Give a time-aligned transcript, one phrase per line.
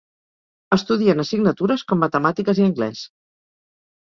[0.77, 3.05] Estudien assignatures com matemàtiques i anglès.